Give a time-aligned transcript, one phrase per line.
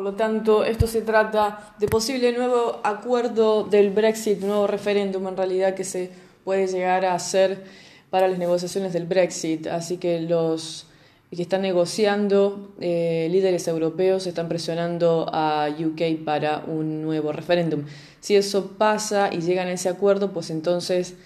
[0.00, 5.36] Por lo tanto, esto se trata de posible nuevo acuerdo del Brexit, nuevo referéndum en
[5.36, 6.10] realidad que se
[6.42, 7.64] puede llegar a hacer
[8.08, 9.66] para las negociaciones del Brexit.
[9.66, 10.86] Así que los
[11.30, 17.84] que están negociando, eh, líderes europeos están presionando a UK para un nuevo referéndum.
[18.20, 21.16] Si eso pasa y llegan a ese acuerdo, pues entonces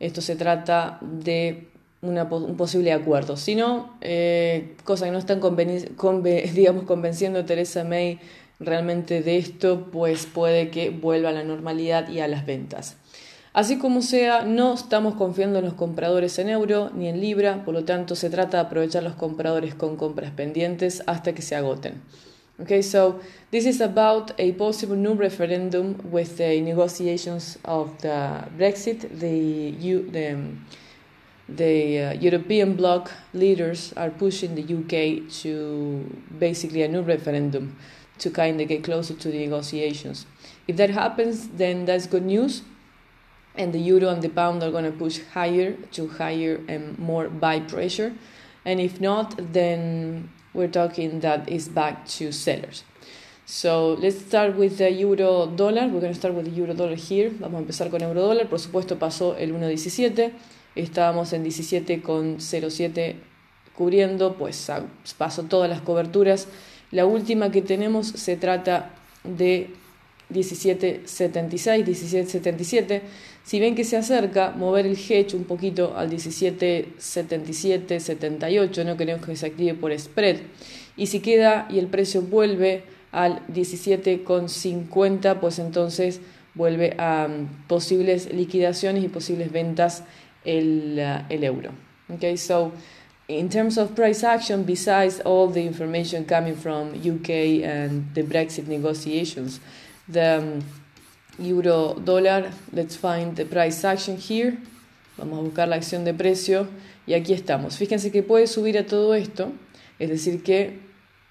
[0.00, 1.68] esto se trata de
[2.08, 3.36] un posible acuerdo.
[3.36, 5.40] Si no, eh, cosa que no están
[6.54, 8.20] digamos, convenciendo a Teresa May
[8.60, 12.96] realmente de esto, pues puede que vuelva a la normalidad y a las ventas.
[13.52, 17.74] Así como sea, no estamos confiando en los compradores en euro ni en libra, por
[17.74, 22.02] lo tanto se trata de aprovechar los compradores con compras pendientes hasta que se agoten.
[22.56, 23.18] Okay, so
[23.50, 29.08] this is about a possible new referendum with the negotiations of the Brexit.
[29.18, 29.72] The,
[30.12, 30.36] the,
[31.48, 37.76] the uh, European bloc leaders are pushing the UK to basically a new referendum
[38.18, 40.26] to kind of get closer to the negotiations.
[40.66, 42.62] If that happens, then that's good news
[43.54, 47.28] and the euro and the pound are going to push higher to higher and more
[47.28, 48.12] buy pressure.
[48.64, 52.84] And if not, then we're talking that is back to sellers.
[53.46, 55.86] So let's start with the euro dollar.
[55.86, 57.30] We're going to start with the euro dollar here.
[57.30, 58.48] Vamos a empezar con euro dólar.
[58.48, 60.32] Por supuesto, pasó el 1.17.
[60.76, 63.16] Estábamos en 17,07
[63.74, 64.70] cubriendo, pues
[65.16, 66.48] pasó todas las coberturas.
[66.90, 68.90] La última que tenemos se trata
[69.24, 69.70] de
[70.30, 73.02] 1776, 1777.
[73.44, 79.26] Si ven que se acerca, mover el hedge un poquito al 1777, 78, no queremos
[79.26, 80.38] que se active por spread.
[80.96, 86.20] Y si queda y el precio vuelve al 17,50, pues entonces
[86.54, 90.04] vuelve a mm, posibles liquidaciones y posibles ventas
[90.44, 90.98] el,
[91.30, 91.72] el euro.
[92.10, 92.72] Okay, so
[93.28, 98.66] in terms of price action, besides all the information coming from UK and the Brexit
[98.66, 99.60] negotiations,
[100.08, 100.64] the um,
[101.38, 102.52] euro dólar.
[102.72, 104.58] Let's find the price action here.
[105.16, 106.66] Vamos a buscar la acción de precio
[107.06, 107.76] y aquí estamos.
[107.76, 109.52] Fíjense que puede subir a todo esto,
[109.98, 110.80] es decir que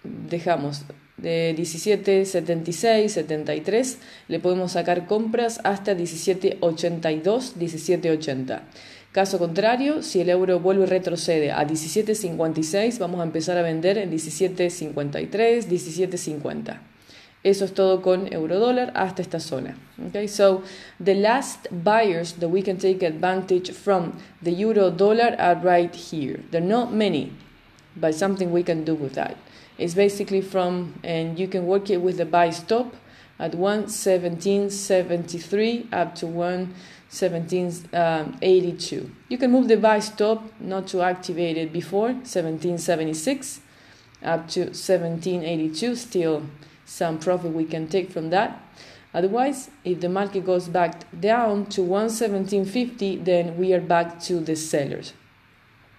[0.03, 0.83] dejamos
[1.17, 3.97] de 17.76, 73,
[4.27, 8.61] le podemos sacar compras hasta 17.82, 17.80.
[9.13, 13.99] Caso contrario, si el euro vuelve y retrocede a 17.56, vamos a empezar a vender
[13.99, 16.79] en 17.53, 17.50.
[17.43, 19.77] Eso es todo con euro dólar hasta esta zona.
[20.09, 20.63] Okay, so
[21.03, 26.39] the last buyers that we can take advantage from the euro dollar are right here.
[26.49, 27.33] There are not many,
[27.95, 29.37] but something we can do with that.
[29.77, 32.95] It's basically from, and you can work it with the buy stop
[33.37, 36.73] at 117.73 up to 1.
[37.13, 38.99] 1782.
[39.01, 43.61] Um, you can move the vice stop not to activate it before 1776
[44.23, 45.95] up to 1782.
[45.95, 46.43] Still,
[46.85, 48.59] some profit we can take from that.
[49.13, 54.55] Otherwise, if the market goes back down to 117.50, then we are back to the
[54.55, 55.13] sellers.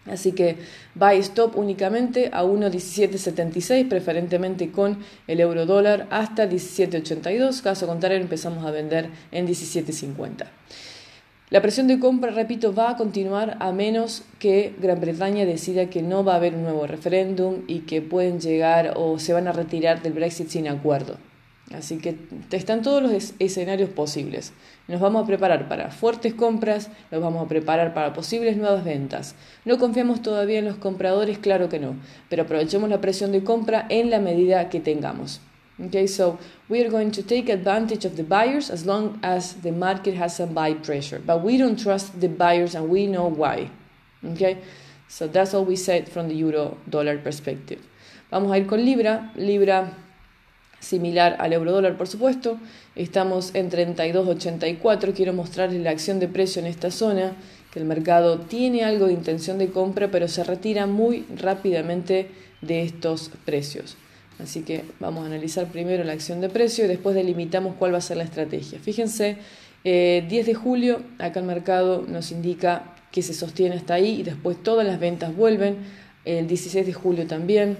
[0.06, 0.58] Así que
[0.94, 7.62] buy stop únicamente a 1.1776, preferentemente con el euro dólar hasta 17.82.
[7.62, 10.46] Caso contrario, empezamos a vender en 17.50.
[11.54, 16.02] La presión de compra, repito, va a continuar a menos que Gran Bretaña decida que
[16.02, 19.52] no va a haber un nuevo referéndum y que pueden llegar o se van a
[19.52, 21.16] retirar del Brexit sin acuerdo.
[21.72, 22.16] Así que
[22.50, 24.52] están todos los escenarios posibles.
[24.88, 29.36] Nos vamos a preparar para fuertes compras, nos vamos a preparar para posibles nuevas ventas.
[29.64, 31.94] No confiamos todavía en los compradores, claro que no,
[32.28, 35.40] pero aprovechemos la presión de compra en la medida que tengamos.
[35.80, 39.72] Okay, so we are going to take advantage of the buyers as long as the
[39.72, 41.18] market has some buy pressure.
[41.18, 43.70] But we don't trust the buyers and we know why.
[44.24, 44.58] Okay,
[45.08, 47.80] so that's all we said from the euro dollar perspective.
[48.30, 49.32] Vamos a ir con Libra.
[49.34, 49.92] Libra
[50.84, 52.58] similar al euro dólar, por supuesto.
[52.94, 55.12] Estamos en 32.84.
[55.12, 57.32] Quiero mostrarles la acción de precio en esta zona,
[57.72, 62.30] que el mercado tiene algo de intención de compra, pero se retira muy rápidamente
[62.60, 63.96] de estos precios.
[64.38, 67.98] Así que vamos a analizar primero la acción de precio y después delimitamos cuál va
[67.98, 68.78] a ser la estrategia.
[68.80, 69.36] Fíjense,
[69.84, 74.22] 10 eh, de julio, acá el mercado nos indica que se sostiene hasta ahí y
[74.24, 75.76] después todas las ventas vuelven.
[76.24, 77.76] El 16 de julio también.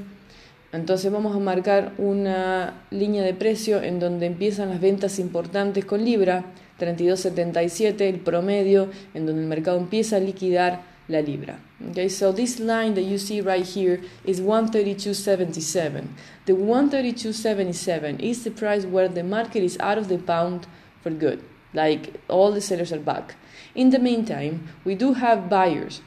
[0.72, 6.04] Entonces vamos a marcar una línea de precio en donde empiezan las ventas importantes con
[6.04, 6.44] Libra,
[6.78, 11.58] 32.77, el promedio, en donde el mercado empieza a liquidar la libra.
[11.90, 16.08] Okay, so this line that you see right here is 132.77.
[16.46, 20.66] The 132.77 is the price where the market is out of the pound
[21.02, 21.44] for good.
[21.72, 23.34] Like all the sellers are back.
[23.74, 26.00] In the meantime, we do have buyers,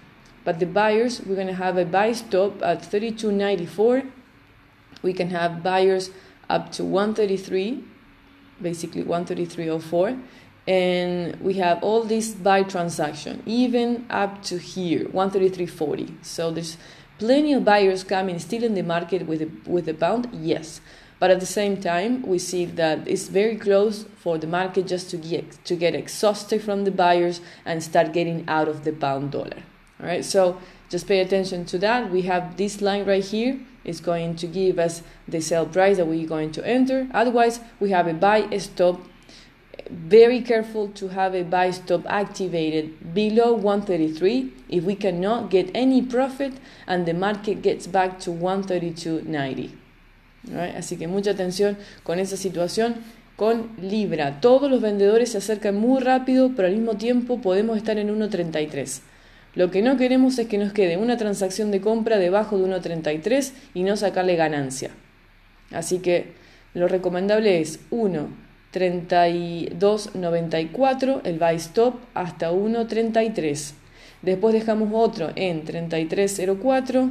[0.44, 4.10] but the buyers we're going to have a buy stop at 32.94.
[5.04, 6.10] We can have buyers
[6.50, 7.84] up to 133,
[8.62, 10.24] basically 133.04.
[10.68, 16.26] And we have all this buy transaction, even up to here, 133.40.
[16.26, 16.78] So there's
[17.20, 20.82] plenty of buyers coming still in the market with the, with the pound, yes.
[21.20, 25.10] But at the same time, we see that it's very close for the market just
[25.12, 29.32] to get to get exhausted from the buyers and start getting out of the pound
[29.32, 29.64] dollar.
[30.00, 30.60] All right, so
[30.90, 32.12] just pay attention to that.
[32.12, 33.60] We have this line right here.
[33.84, 37.08] It's going to give us the sell price that we're going to enter.
[37.14, 39.00] Otherwise, we have a buy stop.
[39.90, 46.02] Very careful to have a buy stop activated below 133 if we cannot get any
[46.02, 46.54] profit
[46.88, 49.72] and the market gets back to 132.90.
[50.50, 50.76] Right?
[50.76, 52.96] Así que mucha atención con esa situación
[53.38, 54.42] con Libra.
[54.42, 59.02] Todos los vendedores se acercan muy rápido, pero al mismo tiempo podemos estar en 1.33.
[59.56, 63.54] Lo que no queremos es que nos quede una transacción de compra debajo de 1.33
[63.74, 64.92] y no sacarle ganancia.
[65.72, 66.34] Así que
[66.74, 67.80] lo recomendable es
[68.78, 73.74] 1.3294, el buy stop, hasta 1.33.
[74.22, 77.10] Después dejamos otro en 3304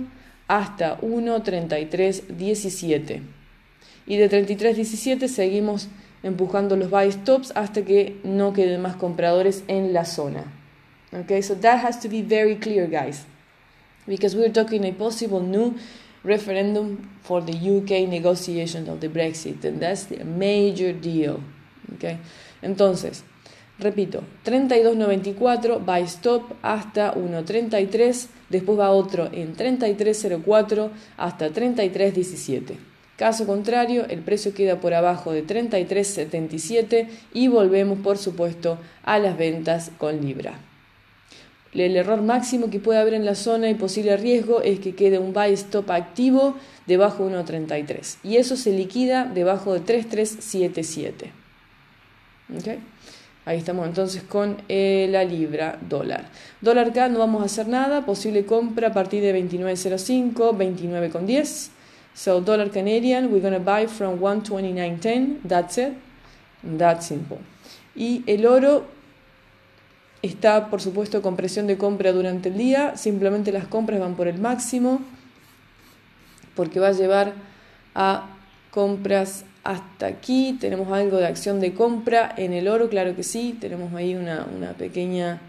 [0.48, 3.22] hasta 1.3317.
[4.06, 5.88] Y de 33.17 seguimos
[6.22, 10.44] empujando los buy stops hasta que no queden más compradores en la zona.
[11.12, 13.26] Okay, so that has to be very clear, guys,
[14.06, 15.76] because we're talking a possible new
[16.24, 21.40] referendum for the UK negotiation of the Brexit, and that's a major deal.
[21.94, 22.19] Okay,
[22.62, 23.23] entonces,
[23.79, 32.77] repito, 32.94 buy stop hasta 1.33, después va otro en 33.04 hasta 33.17.
[33.17, 39.38] Caso contrario, el precio queda por abajo de 33.77 y volvemos, por supuesto, a las
[39.38, 40.59] ventas con libra.
[41.73, 45.19] El error máximo que puede haber en la zona y posible riesgo es que quede
[45.19, 46.56] un buy stop activo
[46.87, 51.45] debajo de 1.33 y eso se liquida debajo de 3.377.
[52.54, 52.78] ¿Okay?
[53.44, 56.26] Ahí estamos entonces con eh, la libra dólar.
[56.60, 61.69] Dólar CAD no vamos a hacer nada, posible compra a partir de 29.05, 29.10.
[62.14, 65.93] So dollar Canadian, we're to buy from 129.10, that's it,
[66.78, 67.38] that's simple.
[67.94, 68.96] Y el oro
[70.22, 72.96] Está, por supuesto, con presión de compra durante el día.
[72.96, 75.00] Simplemente las compras van por el máximo
[76.56, 77.34] porque va a llevar
[77.94, 78.26] a
[78.72, 80.56] compras hasta aquí.
[80.60, 83.56] Tenemos algo de acción de compra en el oro, claro que sí.
[83.60, 84.46] Tenemos ahí una,
[84.78, 85.40] pequeña,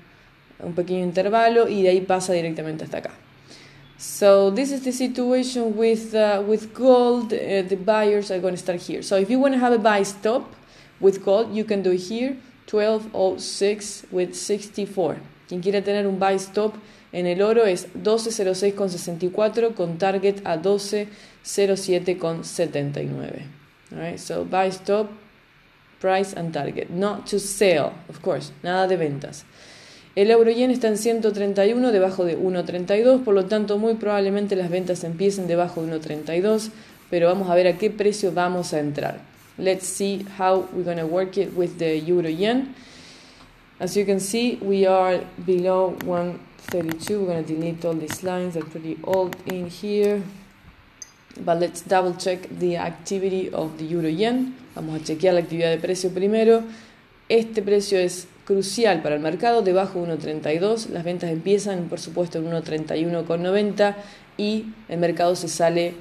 [0.60, 3.12] un pequeño intervalo y de ahí pasa directamente hasta acá.
[4.00, 7.34] So this is the situation with uh, with gold.
[7.34, 9.02] Uh, the buyers are going to start here.
[9.02, 10.54] So if you want to have a buy stop
[11.00, 12.38] with gold, you can do it here.
[12.70, 15.18] 1206 with 64.
[15.48, 16.76] Quien quiera tener un buy stop
[17.12, 23.67] en el oro es 1206 con 64 con target a 1207 con 79.
[23.92, 25.10] Alright, so buy stop,
[26.00, 26.90] price and target.
[26.90, 29.46] Not to sell, of course, nada de ventas.
[30.16, 34.70] El euro yen está en 131 debajo de 1.32, por lo tanto muy probablemente las
[34.70, 36.72] ventas empiecen debajo de 1.32,
[37.10, 39.20] pero vamos a ver a qué precio vamos a entrar.
[39.60, 42.74] Let's see how we're going to work it with the euro yen.
[43.80, 47.20] As you can see, we are below 132.
[47.20, 50.24] We're going to delete all these lines, they're pretty old in here.
[51.44, 54.56] But let's double check the activity of the euro yen.
[54.76, 56.64] Vamos a chequear la actividad de precio primero.
[57.30, 60.90] Este precio es crucial para el mercado, debajo de 1.32.
[60.90, 63.96] Las ventas empiezan, por supuesto, en 1.31,90
[64.38, 65.94] y el mercado se sale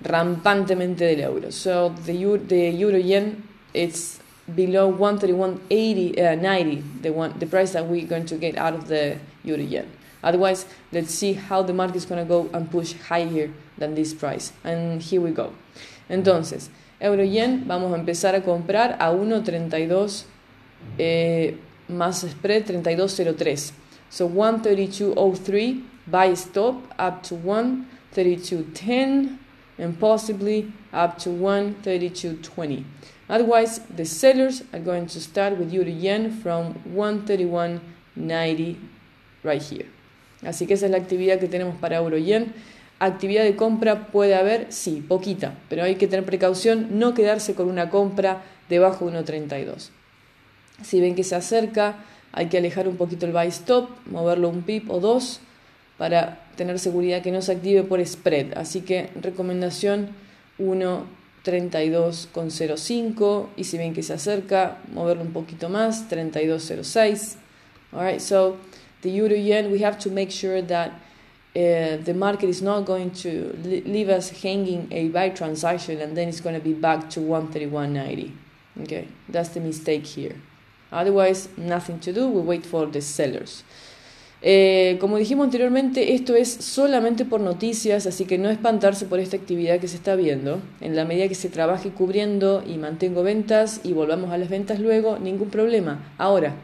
[0.00, 1.50] rampantemente del euro.
[1.52, 3.42] So the euro, the euro yen
[3.74, 4.20] it's
[4.54, 8.88] below 131.80 uh, 90 the one the price that we're going to get out of
[8.88, 9.86] the euro yen.
[10.22, 14.14] Otherwise, let's see how the market is going to go and push higher than this
[14.14, 14.52] price.
[14.64, 15.52] And here we go.
[16.08, 16.70] Entonces,
[17.00, 20.24] euro yen vamos a empezar a comprar a 1.32
[20.98, 21.56] eh,
[21.88, 23.72] más spread 32.03.
[24.10, 29.38] So 132.03 buy stop up to 132.10
[29.78, 32.84] and possibly up to 132.20.
[33.28, 38.76] Otherwise, the sellers are going to start with euro yen from 131.90
[39.44, 39.86] right here.
[40.42, 42.54] Así que esa es la actividad que tenemos para euro yen.
[43.00, 47.68] Actividad de compra puede haber, sí, poquita, pero hay que tener precaución, no quedarse con
[47.68, 49.90] una compra debajo de 1.32.
[50.82, 51.98] Si ven que se acerca,
[52.32, 55.40] hay que alejar un poquito el buy stop, moverlo un pip o dos
[55.96, 58.56] para tener seguridad que no se active por spread.
[58.56, 60.08] Así que recomendación
[60.58, 67.36] 1.32.05 y si ven que se acerca, moverlo un poquito más, 32.06.
[67.92, 68.56] Alright, so
[69.02, 70.92] the euro yen, we have to make sure that
[71.58, 73.52] uh, the market is not going to
[73.84, 78.32] leave us hanging a buy transaction and then it's going to be back to 131.90.
[78.82, 80.36] Okay, that's the mistake here.
[80.92, 82.28] Otherwise, nothing to do.
[82.28, 83.64] We wait for the sellers.
[84.40, 89.36] Eh, como dijimos anteriormente, esto es solamente por noticias, así que no espantarse por esta
[89.36, 90.60] actividad que se está viendo.
[90.80, 94.78] En la medida que se trabaje cubriendo y mantengo ventas y volvamos a las ventas
[94.78, 96.14] luego, ningún problema.
[96.18, 96.54] Ahora,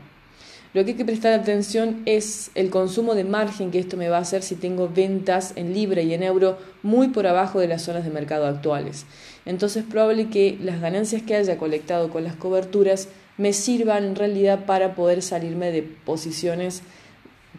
[0.74, 4.18] lo que hay que prestar atención es el consumo de margen que esto me va
[4.18, 7.82] a hacer si tengo ventas en libre y en euro muy por abajo de las
[7.82, 9.06] zonas de mercado actuales.
[9.46, 14.16] Entonces es probable que las ganancias que haya colectado con las coberturas me sirvan en
[14.16, 16.82] realidad para poder salirme de posiciones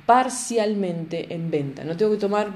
[0.06, 1.86] parcialmente en venta.
[1.86, 2.50] No tengo que tomar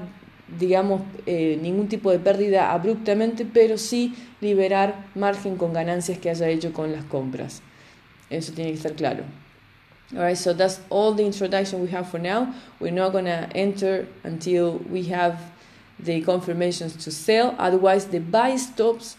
[0.58, 6.48] digamos, eh, ningún tipo de pérdida abruptamente, pero sí liberar margen con ganancias que haya
[6.48, 7.62] hecho con las compras.
[8.28, 9.24] Eso tiene que estar claro.
[10.12, 12.52] Alright, so that's all the introduction we have for now.
[12.80, 15.40] We're not gonna enter until we have
[16.00, 17.54] the confirmations to sell.
[17.58, 19.16] Otherwise, the buy stops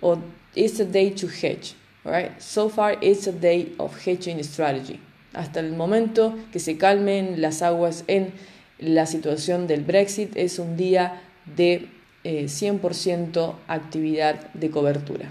[0.00, 0.20] or
[0.54, 1.74] it's a day to hedge.
[2.04, 5.00] Alright, so far it's a day of hedging strategy.
[5.32, 8.32] Hasta el momento que se calmen las aguas en
[8.80, 11.22] la situación del Brexit, es un día
[11.56, 11.88] de
[12.24, 15.30] eh, 100% actividad de cobertura.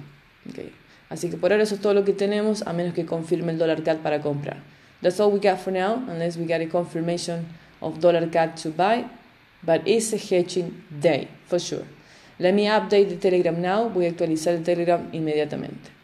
[0.49, 0.71] Okay.
[1.09, 3.57] Así que por ahora eso es todo lo que tenemos, a menos que confirme el
[3.57, 4.57] dólar CAD para comprar.
[5.01, 8.69] That's all we got for now, unless we get a confirmation of dollar CAD to
[8.69, 9.05] buy.
[9.63, 11.85] But it's a hedging day, for sure.
[12.39, 13.89] Let me update the Telegram now.
[13.89, 16.00] Voy a actualizar el Telegram inmediatamente.